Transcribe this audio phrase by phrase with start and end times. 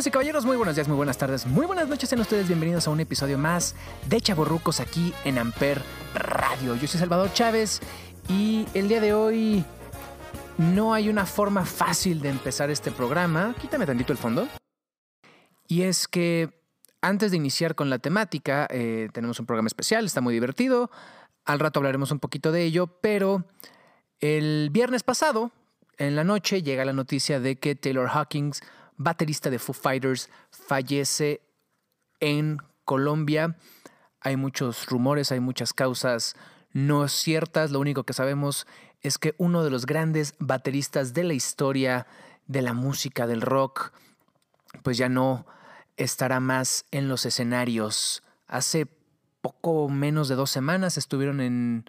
[0.00, 2.08] Damas y caballeros, muy buenos días, muy buenas tardes, muy buenas noches.
[2.08, 3.74] Sean ustedes bienvenidos a un episodio más
[4.08, 5.82] de Chaborrucos aquí en Amper
[6.14, 6.74] Radio.
[6.74, 7.80] Yo soy Salvador Chávez
[8.26, 9.62] y el día de hoy
[10.56, 13.54] no hay una forma fácil de empezar este programa.
[13.60, 14.48] Quítame tantito el fondo.
[15.68, 16.48] Y es que
[17.02, 20.90] antes de iniciar con la temática, eh, tenemos un programa especial, está muy divertido.
[21.44, 23.44] Al rato hablaremos un poquito de ello, pero
[24.20, 25.52] el viernes pasado,
[25.98, 28.62] en la noche, llega la noticia de que Taylor Hawkins
[29.00, 31.40] baterista de Foo Fighters, fallece
[32.20, 33.56] en Colombia.
[34.20, 36.36] Hay muchos rumores, hay muchas causas
[36.72, 37.70] no ciertas.
[37.70, 38.66] Lo único que sabemos
[39.00, 42.06] es que uno de los grandes bateristas de la historia
[42.46, 43.92] de la música, del rock,
[44.82, 45.46] pues ya no
[45.96, 48.22] estará más en los escenarios.
[48.48, 48.86] Hace
[49.40, 51.84] poco menos de dos semanas estuvieron en,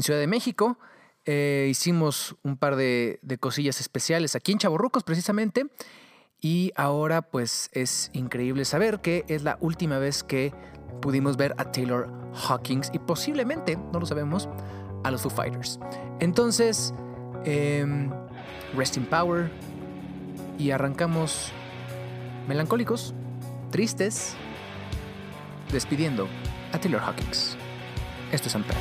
[0.00, 0.78] Ciudad de México.
[1.26, 5.70] Eh, hicimos un par de, de cosillas especiales aquí en Chaborrucos precisamente.
[6.40, 10.52] Y ahora pues es increíble saber que es la última vez que
[11.00, 14.48] pudimos ver a Taylor Hawkins y posiblemente, no lo sabemos,
[15.04, 15.78] a los Foo Fighters.
[16.20, 16.94] Entonces,
[17.44, 17.86] eh,
[18.76, 19.50] Rest in Power
[20.58, 21.52] y arrancamos
[22.48, 23.14] melancólicos,
[23.70, 24.34] tristes,
[25.72, 26.28] despidiendo
[26.72, 27.56] a Taylor Hawkins.
[28.32, 28.78] Esto es Ampere.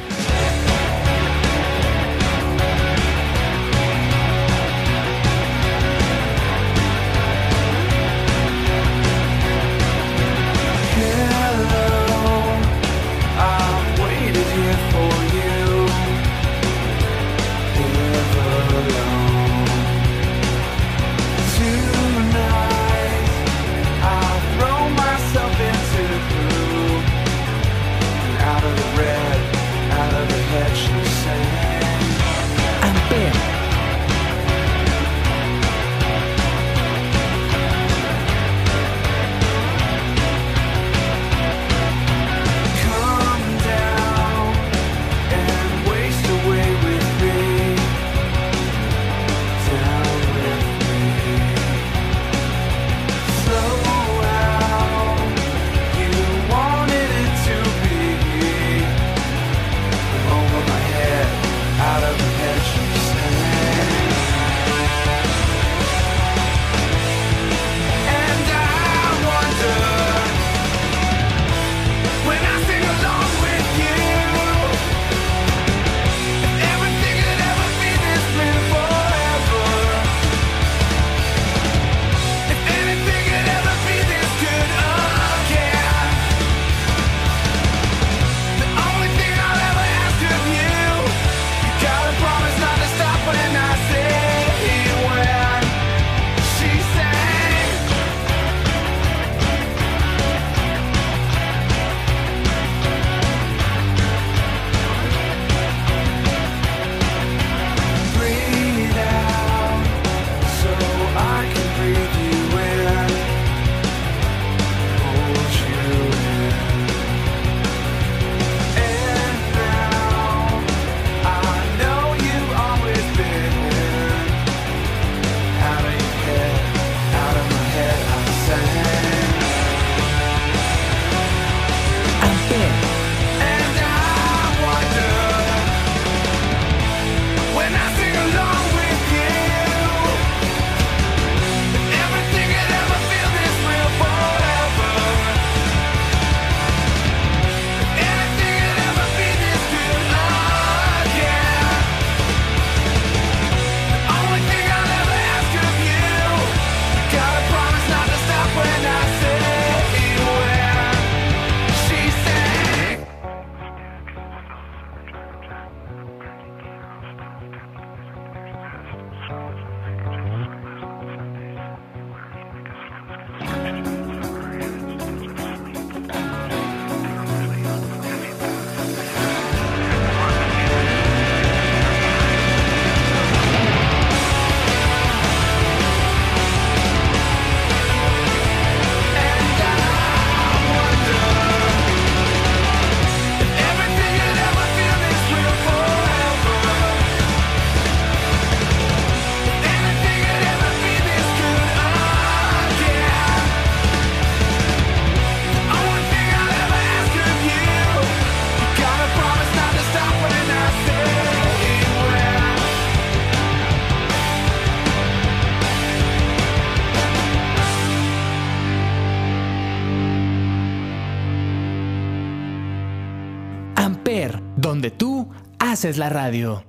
[225.86, 226.64] Haces la radio.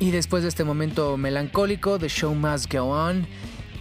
[0.00, 3.26] Y después de este momento melancólico, The Show Must Go On.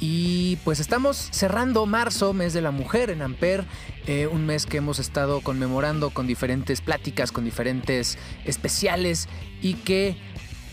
[0.02, 3.64] Y pues estamos cerrando marzo, mes de la mujer en Amper,
[4.06, 9.30] eh, un mes que hemos estado conmemorando con diferentes pláticas, con diferentes especiales
[9.62, 10.18] y que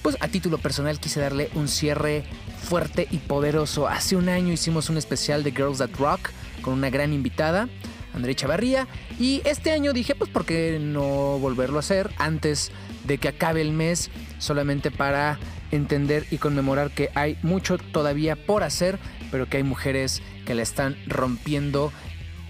[0.02, 2.24] pues a título personal quise darle un cierre
[2.60, 3.86] fuerte y poderoso.
[3.86, 7.68] Hace un año hicimos un especial de Girls That Rock con una gran invitada,
[8.14, 8.86] André Chavarría,
[9.18, 12.70] y este año dije pues por qué no volverlo a hacer antes
[13.04, 15.38] de que acabe el mes solamente para
[15.70, 18.98] entender y conmemorar que hay mucho todavía por hacer,
[19.30, 21.92] pero que hay mujeres que la están rompiendo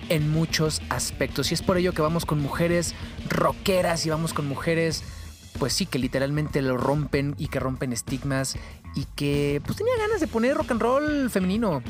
[0.09, 1.51] en muchos aspectos.
[1.51, 2.95] Y es por ello que vamos con mujeres
[3.29, 5.05] rockeras y vamos con mujeres,
[5.59, 8.57] pues sí, que literalmente lo rompen y que rompen estigmas
[8.95, 11.83] y que pues tenía ganas de poner rock and roll femenino.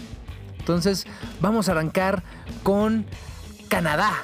[0.59, 1.07] Entonces
[1.41, 2.23] vamos a arrancar
[2.63, 3.07] con
[3.71, 4.19] Canadá,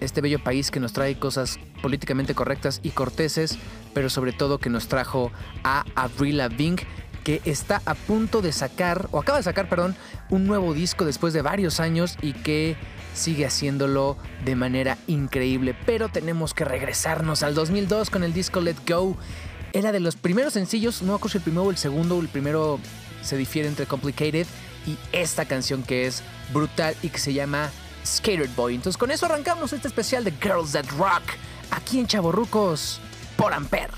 [0.00, 3.58] este bello país que nos trae cosas políticamente correctas y corteses,
[3.92, 5.30] pero sobre todo que nos trajo
[5.62, 6.78] a Avril Lavigne,
[7.22, 9.94] que está a punto de sacar, o acaba de sacar, perdón,
[10.30, 12.76] un nuevo disco después de varios años y que
[13.14, 15.76] sigue haciéndolo de manera increíble.
[15.84, 19.18] Pero tenemos que regresarnos al 2002 con el disco Let Go.
[19.74, 22.80] Era de los primeros sencillos, no acuerdo el primero o el segundo, el primero
[23.20, 24.46] se difiere entre Complicated
[24.86, 26.22] y esta canción que es
[26.54, 27.70] brutal y que se llama
[28.04, 28.74] Skater Boy.
[28.74, 31.22] Entonces con eso arrancamos este especial de Girls That Rock
[31.70, 33.00] aquí en Chaborrucos
[33.36, 33.90] por Amper.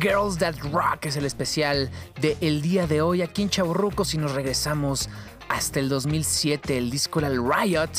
[0.00, 1.90] Girls That Rock es el especial
[2.20, 5.08] de el día de hoy aquí en Chaburrucos y nos regresamos
[5.48, 6.78] hasta el 2007.
[6.78, 7.90] El disco el Riot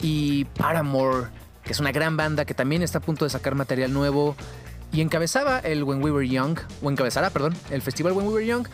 [0.00, 1.28] y Paramore,
[1.64, 4.36] que es una gran banda que también está a punto de sacar material nuevo
[4.92, 8.46] y encabezaba el When We Were Young, o encabezará, perdón, el festival When We Were
[8.46, 8.68] Young.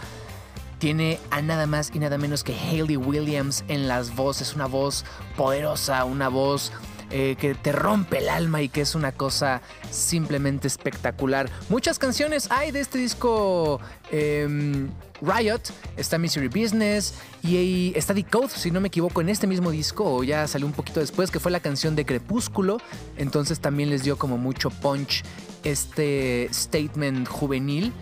[0.78, 5.04] tiene a nada más y nada menos que Hayley Williams en las voces, una voz
[5.36, 6.72] poderosa, una voz
[7.16, 11.48] eh, que te rompe el alma y que es una cosa simplemente espectacular.
[11.68, 13.80] Muchas canciones hay de este disco
[14.10, 14.90] em,
[15.22, 15.60] Riot,
[15.96, 20.12] está Misery Business y ahí está Decode, si no me equivoco, en este mismo disco
[20.12, 22.78] o ya salió un poquito después, que fue la canción de Crepúsculo,
[23.16, 25.22] entonces también les dio como mucho punch
[25.62, 27.92] este statement juvenil.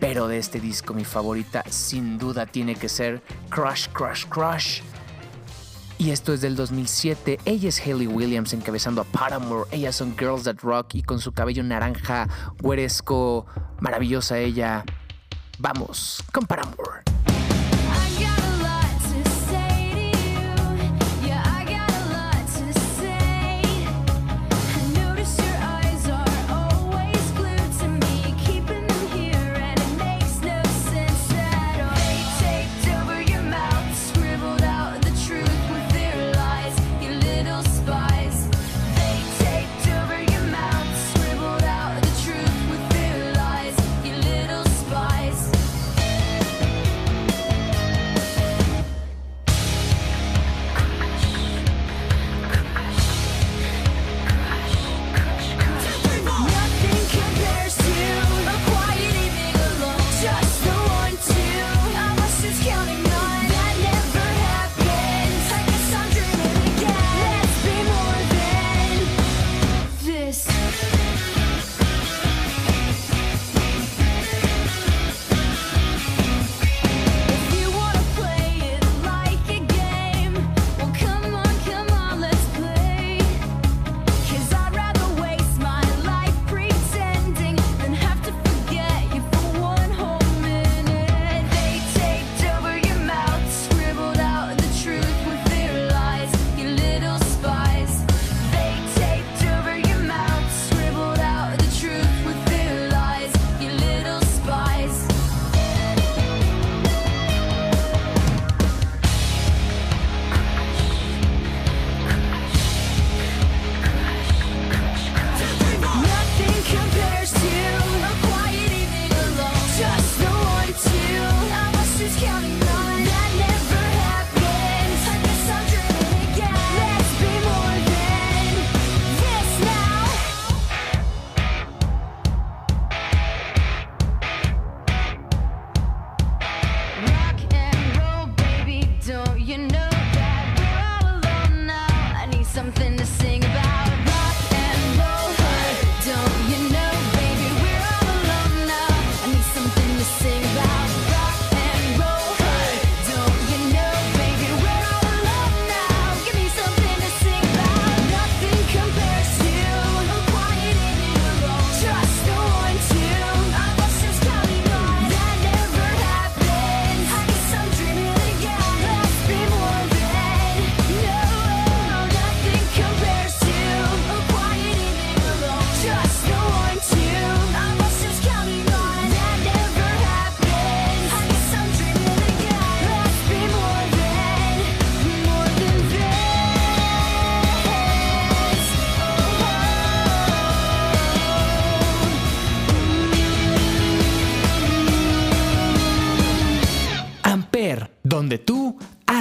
[0.00, 4.80] Pero de este disco mi favorita sin duda tiene que ser Crush, Crush, Crush.
[5.98, 7.38] Y esto es del 2007.
[7.44, 9.68] Ella es Hayley Williams encabezando a Paramore.
[9.70, 12.28] Ellas son Girls That Rock y con su cabello naranja,
[12.60, 13.46] güeresco,
[13.80, 14.84] maravillosa ella.
[15.58, 17.02] Vamos con Paramore.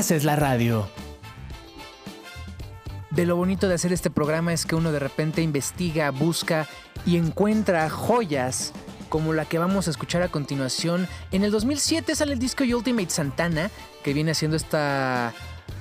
[0.04, 0.86] Haces la radio.
[3.12, 6.68] De lo bonito de hacer este programa es que uno de repente investiga, busca
[7.06, 8.74] y encuenra joyas
[9.08, 11.08] como la que vamos a escuchar a continuación.
[11.32, 13.72] En el 2007 sale el disco Ultimate Santana,
[14.04, 15.34] que viene haciendo esta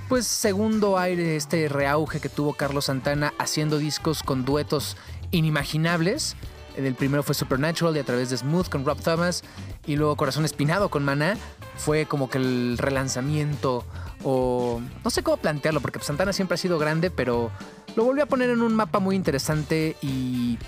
[0.09, 4.97] pues segundo aire, este reauge que tuvo Carlos Santana haciendo discos con duetos
[5.33, 6.37] inimaginables.
[6.77, 9.43] El primero fue Supernatural y a través de Smooth con Rob Thomas
[9.85, 11.37] y luego Corazón Espinado con Maná.
[11.77, 13.85] Fue como que el relanzamiento
[14.25, 17.51] o no sé cómo plantearlo porque Santana siempre ha sido grande, pero
[17.97, 20.59] lo volvió a poner en un mapa muy interesante y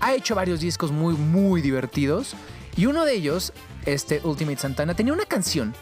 [0.00, 2.34] ha hecho varios discos muy muy divertidos.
[2.76, 3.52] Y uno de ellos,
[3.86, 5.74] este Ultimate Santana, tenía una canción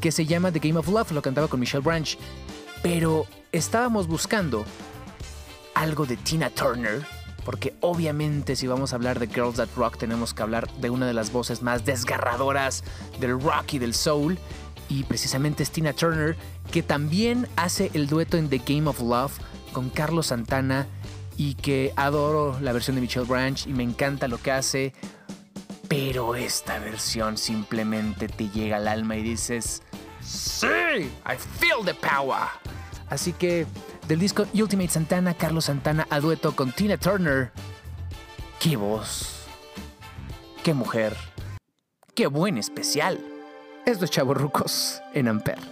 [0.00, 2.18] que se llama The Game of Love, lo cantaba con Michelle Branch,
[2.82, 4.64] pero estábamos buscando
[5.74, 7.06] algo de Tina Turner,
[7.44, 11.06] porque obviamente si vamos a hablar de Girls That Rock tenemos que hablar de una
[11.06, 12.84] de las voces más desgarradoras
[13.20, 14.38] del rock y del soul,
[14.88, 16.36] y precisamente es Tina Turner,
[16.70, 19.32] que también hace el dueto en The Game of Love
[19.72, 20.86] con Carlos Santana,
[21.36, 24.92] y que adoro la versión de Michelle Branch y me encanta lo que hace,
[25.88, 29.82] pero esta versión simplemente te llega al alma y dices,
[30.20, 32.48] sí, I feel the power.
[33.08, 33.66] Así que
[34.12, 37.50] del disco Ultimate Santana, Carlos Santana a dueto con Tina Turner.
[38.60, 39.46] ¡Qué voz!
[40.62, 41.16] ¡Qué mujer!
[42.14, 43.18] ¡Qué buen especial!
[43.86, 45.62] Esto es Chavo Rucos en Ampere.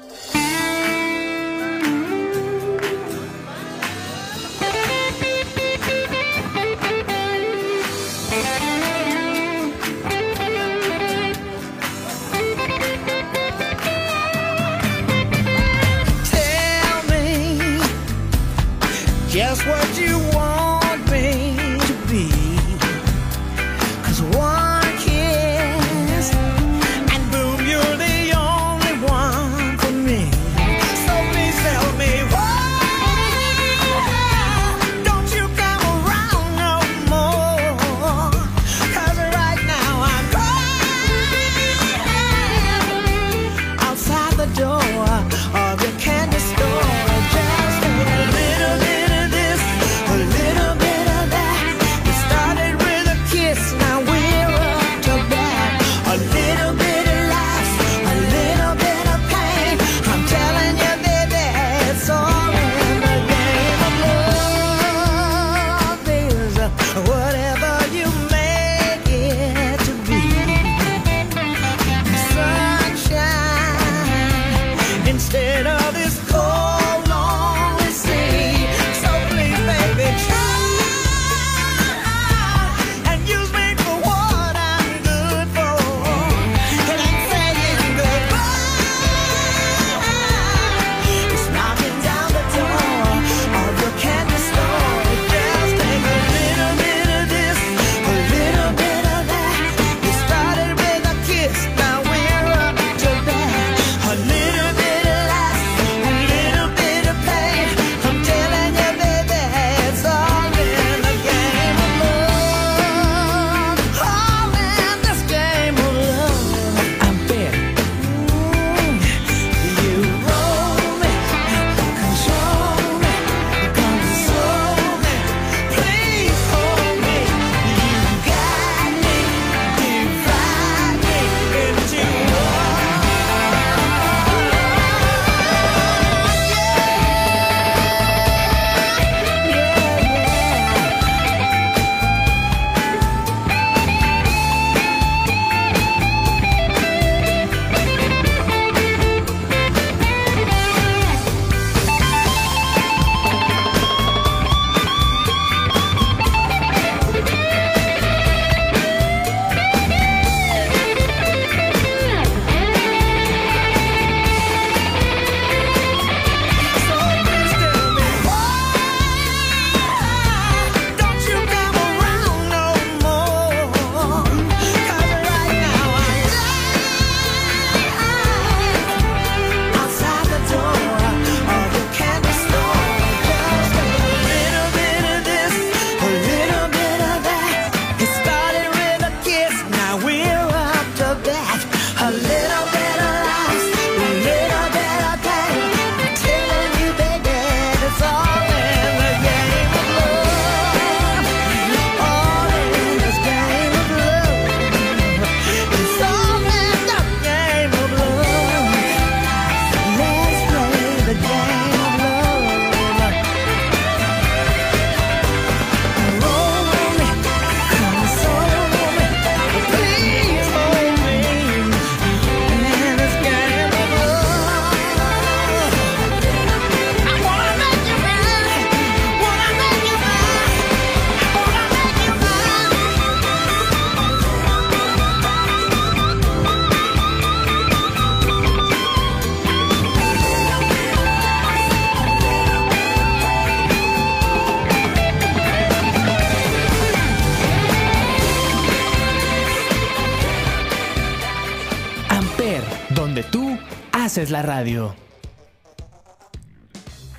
[254.43, 254.95] radio.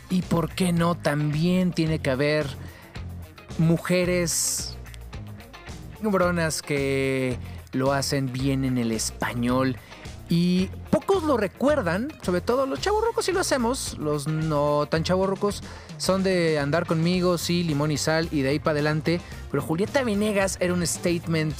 [0.09, 2.45] Y por qué no, también tiene que haber
[3.57, 4.75] mujeres
[6.01, 7.37] bronas que
[7.71, 9.77] lo hacen bien en el español.
[10.29, 15.61] Y pocos lo recuerdan, sobre todo los chavorrucos sí lo hacemos, los no tan chavorrucos
[15.97, 19.19] son de andar conmigo, sí, limón y sal y de ahí para adelante.
[19.49, 21.55] Pero Julieta Venegas era un statement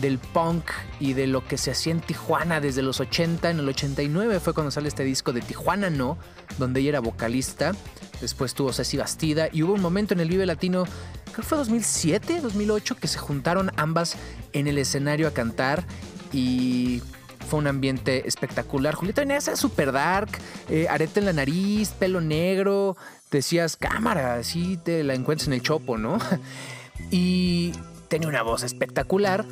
[0.00, 0.64] del punk
[1.00, 3.50] y de lo que se hacía en Tijuana desde los 80.
[3.50, 6.18] En el 89 fue cuando sale este disco de Tijuana No,
[6.58, 7.72] donde ella era vocalista.
[8.20, 10.84] Después tuvo Ceci Bastida y hubo un momento en el Vive Latino,
[11.24, 14.16] creo que fue 2007, 2008, que se juntaron ambas
[14.52, 15.84] en el escenario a cantar
[16.32, 17.02] y
[17.48, 18.94] fue un ambiente espectacular.
[18.94, 20.30] Julieta Venegas era super dark,
[20.68, 22.96] eh, arete en la nariz, pelo negro.
[23.30, 26.18] Decías, cámara, así te la encuentras en el chopo, ¿no?
[27.10, 27.72] y
[28.08, 29.44] tenía una voz espectacular.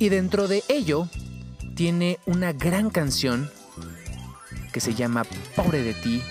[0.00, 1.08] Y dentro de ello,
[1.76, 3.50] tiene una gran canción
[4.72, 6.22] que se llama Pobre de ti.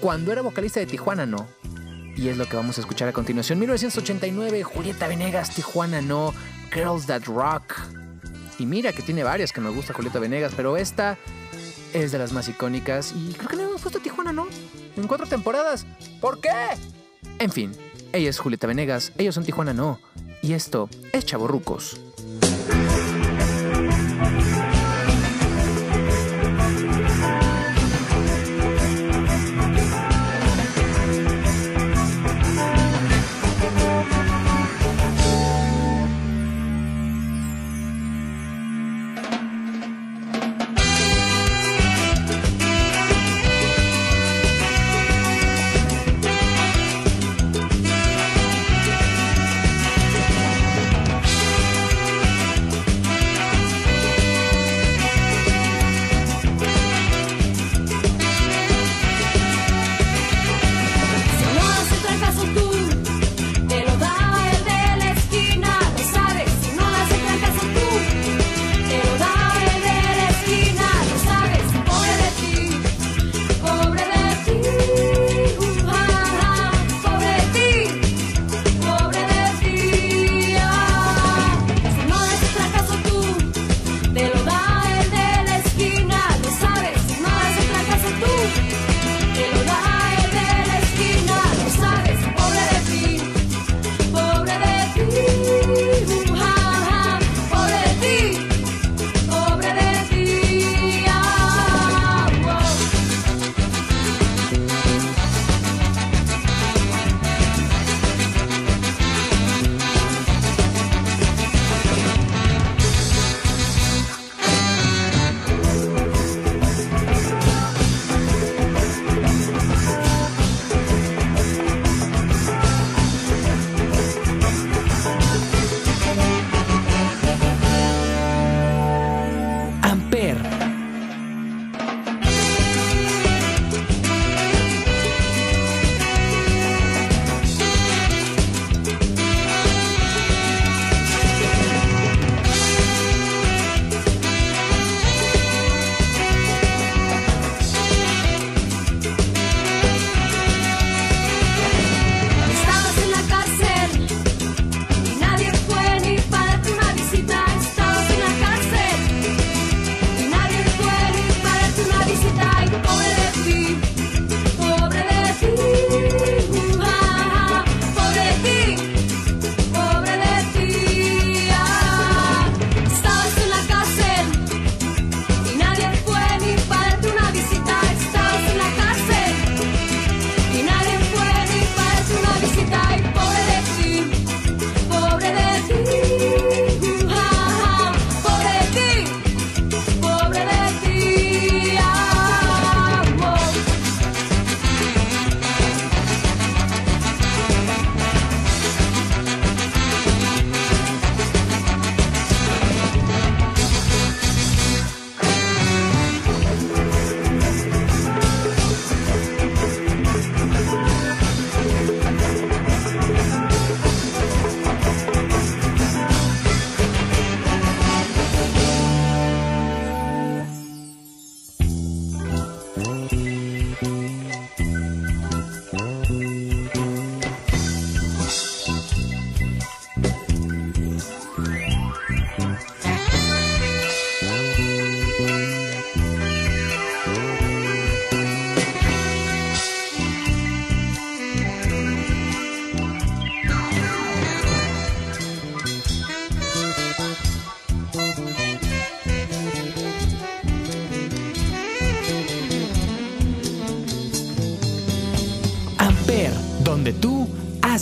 [0.00, 1.46] Cuando era vocalista de Tijuana, no.
[2.16, 3.58] Y es lo que vamos a escuchar a continuación.
[3.58, 6.32] 1989, Julieta Venegas, Tijuana, no.
[6.72, 7.74] Girls That Rock.
[8.58, 11.18] Y mira que tiene varias que me gusta Julieta Venegas, pero esta
[11.92, 13.12] es de las más icónicas.
[13.14, 14.46] Y creo que no hemos puesto Tijuana, ¿no?
[14.96, 15.86] En cuatro temporadas.
[16.18, 16.48] ¿Por qué?
[17.38, 17.72] En fin,
[18.14, 20.00] ella es Julieta Venegas, ellos son Tijuana, no.
[20.40, 22.00] Y esto es Chaborrucos.
[24.16, 24.75] Si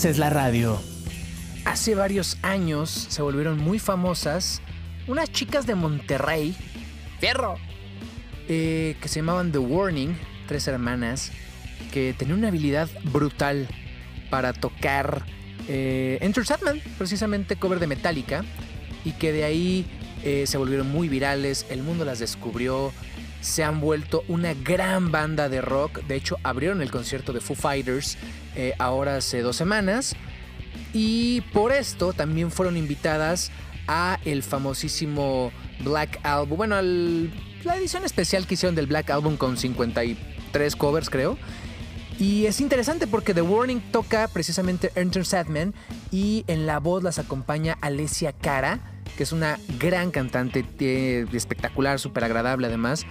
[0.05, 0.79] Haces la radio.
[1.65, 4.61] hace varios años se volvieron muy famosas
[5.07, 6.55] unas chicas de Monterrey,
[7.21, 7.55] fierro,
[8.47, 10.15] eh, que se llamaban The Warning,
[10.47, 11.33] tres hermanas,
[11.91, 13.67] que tenían una habilidad brutal
[14.29, 15.25] para tocar
[15.69, 18.45] eh, Enter Sandman, precisamente cover de Metallica,
[19.07, 19.87] y que de ahí
[20.23, 22.93] eh, se volvieron muy virales, el mundo las descubrió,
[23.45, 27.55] se han vuelto una gran banda de rock, de hecho abrieron el concierto de Foo
[27.55, 28.17] Fighters
[28.57, 30.15] eh, ahora hace dos semanas,
[30.93, 33.51] y por esto también fueron invitadas
[33.87, 35.53] a el famosísimo
[35.85, 37.31] Black Album, bueno, al-
[37.65, 41.37] la edición especial que hicieron del Black Album con 53 covers creo.
[42.19, 45.75] Y es interesante porque The Warning toca precisamente Enter Sadman
[46.13, 48.79] y en la voz las acompaña Alessia Cara,
[49.17, 53.07] que es una gran cantante, eh, espectacular, súper agradable además.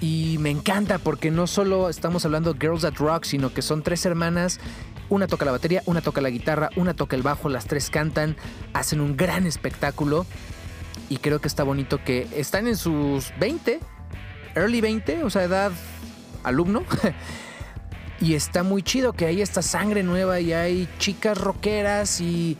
[0.00, 3.82] Y me encanta porque no solo estamos hablando de Girls That Rock, sino que son
[3.82, 4.60] tres hermanas.
[5.08, 8.36] Una toca la batería, una toca la guitarra, una toca el bajo, las tres cantan,
[8.74, 10.26] hacen un gran espectáculo.
[11.08, 13.80] Y creo que está bonito que están en sus 20,
[14.54, 15.72] early 20, o sea, edad
[16.42, 16.82] alumno.
[18.18, 22.56] Y está muy chido que hay esta sangre nueva y hay chicas rockeras y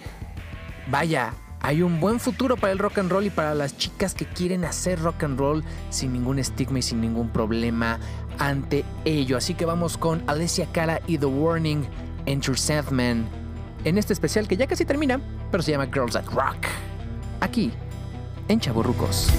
[0.88, 1.33] vaya,
[1.66, 4.64] hay un buen futuro para el rock and roll y para las chicas que quieren
[4.64, 7.98] hacer rock and roll sin ningún estigma y sin ningún problema
[8.38, 9.37] ante ello.
[9.37, 11.85] Así que vamos con Alessia Cara y The Warning,
[12.26, 13.26] Enter Sandman,
[13.83, 16.66] en este especial que ya casi termina, pero se llama Girls That Rock.
[17.40, 17.72] Aquí,
[18.46, 19.33] en Chaburrucos.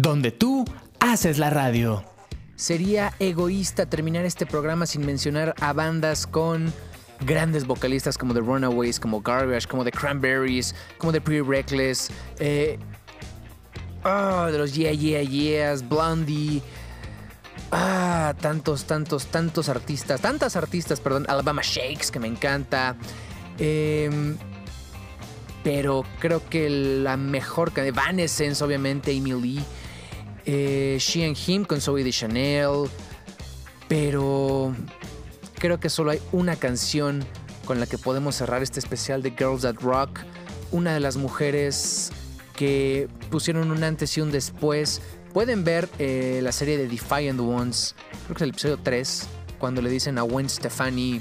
[0.00, 0.64] Donde tú
[0.98, 2.04] haces la radio.
[2.56, 6.72] Sería egoísta terminar este programa sin mencionar a bandas con
[7.20, 12.78] grandes vocalistas como The Runaways, como Garbage, como The Cranberries, como The Pretty Reckless, eh,
[14.04, 16.62] ah, de los Yeah Yeah Yeahs, Blondie.
[17.72, 22.96] Ah, tantos, tantos, tantos artistas, tantas artistas, perdón, Alabama Shakes, que me encanta.
[23.58, 24.36] Em,
[25.62, 29.64] pero creo que la mejor que Evanescence, obviamente, Amy Lee.
[30.52, 32.88] Eh, She and Him con Zoe de Chanel.
[33.88, 34.74] Pero
[35.54, 37.24] creo que solo hay una canción
[37.64, 40.20] con la que podemos cerrar este especial de Girls That Rock.
[40.72, 42.10] Una de las mujeres
[42.56, 45.00] que pusieron un antes y un después.
[45.32, 49.28] Pueden ver eh, la serie de Defiant Ones, creo que es el episodio 3,
[49.60, 51.20] cuando le dicen a Gwen Stefani,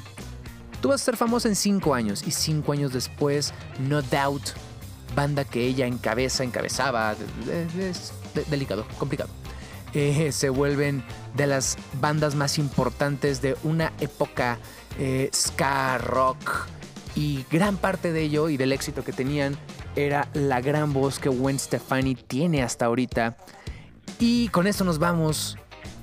[0.82, 2.24] tú vas a ser famosa en 5 años.
[2.26, 3.54] Y 5 años después,
[3.88, 4.50] No Doubt,
[5.16, 7.16] banda que ella encabeza, encabezaba,
[7.80, 9.30] es de- delicado, complicado.
[9.94, 11.04] Eh, se vuelven
[11.36, 14.60] de las bandas más importantes de una época
[15.00, 16.68] eh, ska, rock.
[17.16, 19.58] Y gran parte de ello y del éxito que tenían
[19.96, 23.36] era la gran voz que Gwen Stefani tiene hasta ahorita.
[24.20, 25.58] Y con esto nos vamos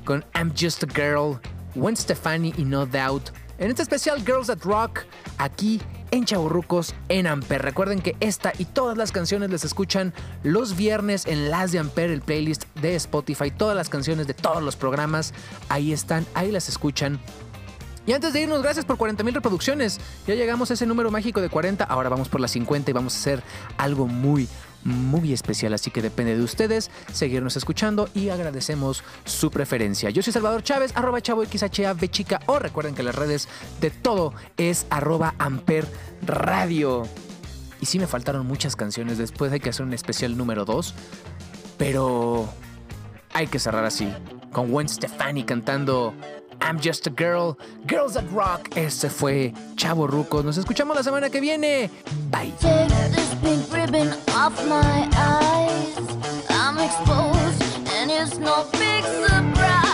[0.04, 1.38] con I'm Just a Girl,
[1.74, 3.30] Gwen Stefani y No Doubt.
[3.58, 5.00] En este especial Girls That Rock,
[5.38, 7.62] aquí en Chaburrucos en Amper.
[7.62, 12.10] Recuerden que esta y todas las canciones les escuchan los viernes en Las de Amper,
[12.10, 13.50] el playlist de Spotify.
[13.50, 15.34] Todas las canciones de todos los programas,
[15.68, 17.18] ahí están, ahí las escuchan.
[18.06, 19.98] Y antes de irnos, gracias por 40 mil reproducciones.
[20.26, 21.82] Ya llegamos a ese número mágico de 40.
[21.84, 23.42] Ahora vamos por las 50 y vamos a hacer
[23.78, 24.48] algo muy,
[24.86, 25.74] muy especial.
[25.74, 30.10] Así que depende de ustedes seguirnos escuchando y agradecemos su preferencia.
[30.10, 32.40] Yo soy Salvador Chávez, arroba chavo XHAV chica.
[32.46, 33.48] O recuerden que las redes
[33.80, 35.86] de todo es arroba amper
[36.22, 37.02] radio.
[37.80, 39.18] Y sí me faltaron muchas canciones.
[39.18, 40.94] Después hay que hacer un especial número 2.
[41.76, 42.48] Pero
[43.34, 44.08] hay que cerrar así.
[44.52, 46.14] Con Gwen Stefani cantando
[46.60, 48.76] I'm Just a Girl, Girls That Rock.
[48.76, 50.44] Este fue Chavo Rucos.
[50.44, 51.90] Nos escuchamos la semana que viene.
[52.30, 52.54] Bye.
[53.96, 55.96] Ribbon off my eyes.
[56.50, 59.85] I'm exposed, and it's no big surprise.